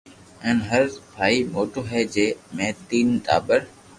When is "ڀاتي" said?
1.15-1.35